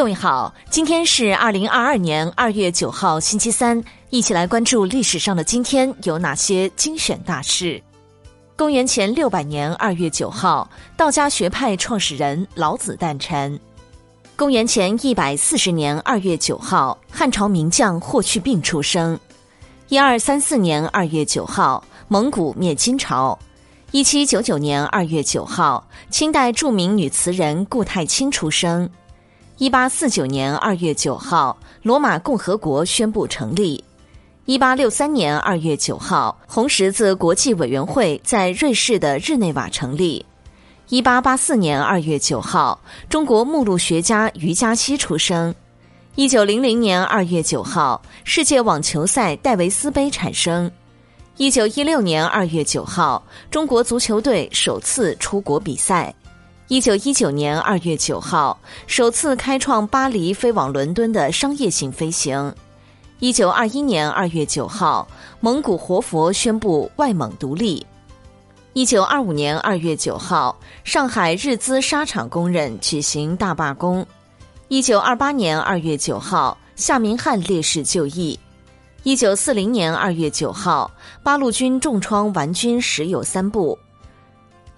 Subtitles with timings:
[0.00, 7.82] 各位好，今天是二零二二年二月九号，星期三，一起来关注历史上的今天有哪些精选大事。
[8.56, 10.66] 公元前六百年二月九号，
[10.96, 13.60] 道家学派创始人老子诞辰。
[14.36, 19.20] 公元前一百四十年二月九号，汉朝名将霍去病出生。
[19.88, 23.38] 一二三四年二月九号，蒙古灭金朝。
[23.90, 28.88] 一七九九年二月九号，清代著名女词人顾太清出生。
[29.60, 33.84] 一八四九年二月九号，罗马共和国宣布成立。
[34.46, 40.24] 一八六三年二月九号，红十字国际委员会在瑞士的日内瓦成立。
[40.88, 42.80] 一八八四年二月九号，
[43.10, 45.54] 中国目录学家于嘉熙出生。
[46.14, 50.72] 一九零零年二月九号，世界网球赛戴维斯杯产生。
[51.36, 56.14] 一九一六年二月九号，中国足球队首次出国比赛。
[56.70, 58.56] 一九一九年二月九号，
[58.86, 62.54] 首次开创巴黎飞往伦敦的商业性飞行。
[63.18, 65.04] 一九二一年二月九号，
[65.40, 67.84] 蒙古活佛宣布外蒙独立。
[68.72, 74.06] 一九二五年二月九号，上海日资纱厂工人举行大罢工。
[74.68, 78.38] 一九二八年二月九号，夏明翰烈士就义。
[79.02, 80.88] 一九四零年二月九号，
[81.24, 83.76] 八路军重创顽军十有三部。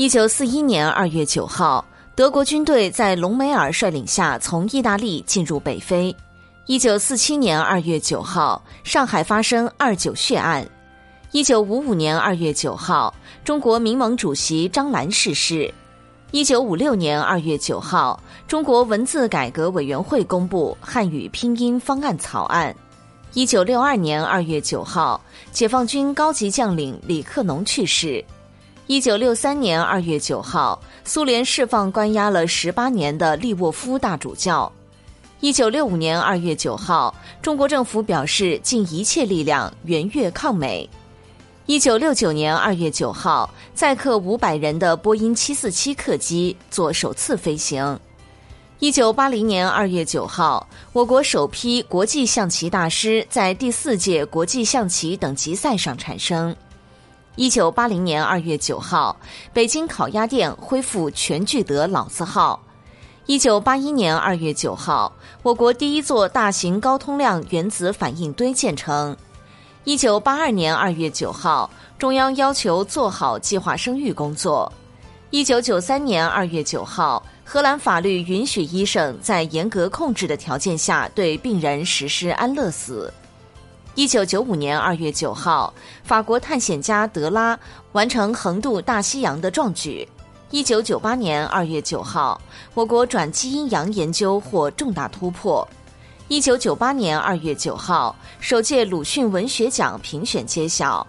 [0.00, 1.84] 一九四一年二月九号，
[2.14, 6.16] 德国军队在隆美尔率领下从意大利进入北非。
[6.64, 10.66] 一九四七年二月九号，上海发生二九血案。
[11.32, 15.70] 一九五五年二月九号，中国民盟主席张澜逝世。
[16.30, 22.74] 一九五六年二月九号，中国文字改革委员会公布汉语拼音方案草案。
[23.34, 25.20] 一九六二年二月九号，
[25.52, 28.24] 解放军高级将领李克农去世。
[28.90, 34.70] 一九六三年二月九号，苏联释放关押了十八年的利沃夫大主教。
[35.38, 40.90] 一九六五年二月九号，中国政府表示尽一切力量援越抗美。
[41.66, 47.96] 一九六九年二月九号，载客五百人的波音七四七客机做首次飞行。
[48.80, 56.52] 一九八零年二月九号，我国首批国际象棋大师在第四届国际象棋等级赛上产生。
[57.36, 59.16] 一九八零年二月九号，
[59.52, 62.60] 北京烤鸭店恢复全聚德老字号。
[63.26, 69.16] 一九八一年二月九号，我国第一座大型高通量原子反应堆建成。
[69.84, 74.70] 一九八二年二月九号，中央要求做好计划生育工作。
[75.30, 77.22] 一九九三年二月九号。
[77.52, 83.12] 荷兰法律允许医生在严格控制的条件下对病人实施安乐死。
[84.00, 87.60] 一九九五年二月九号，法国探险家德拉
[87.92, 90.08] 完成横渡大西洋的壮举。
[90.48, 92.40] 一九九八年二月九号，
[92.72, 95.68] 我国转基因羊研究获重大突破。
[96.28, 101.06] 一九九八年二月九号，首届鲁迅文学奖评选揭晓。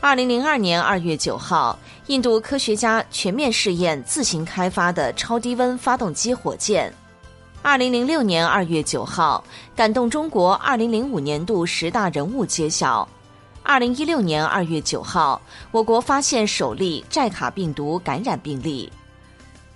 [0.00, 6.92] 二零零二年二月九号，印度科学家全面试验自行开发的超低温发动机火箭。
[7.64, 9.42] 二零零六年二月九号，
[9.76, 13.08] 感动中国二零零五年度十大人物揭晓。
[13.62, 15.40] 二零一六年二月九号，
[15.70, 18.90] 我国发现首例寨卡病毒感染病例。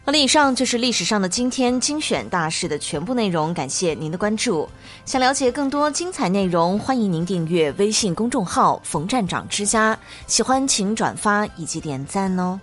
[0.05, 4.69] 好了，以上就是历史上的今天精选大事的全部内容，感谢您的关注。
[5.05, 9.97] 想了解更多精彩内容，欢迎您订阅微信公众号“冯站长之家”。
[10.27, 12.59] 喜欢请转发以及点赞哦。